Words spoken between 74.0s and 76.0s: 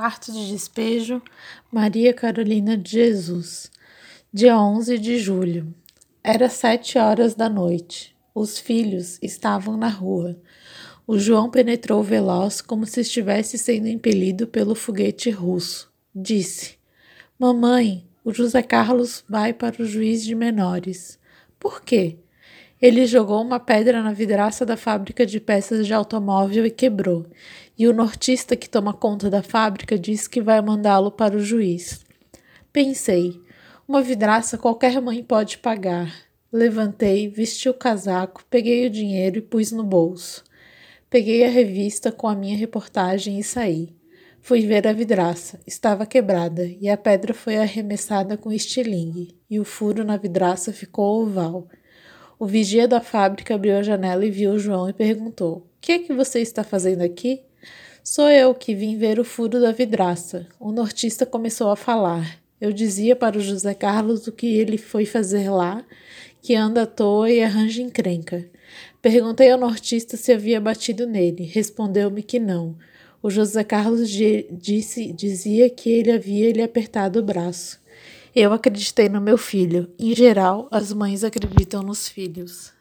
disse, dizia que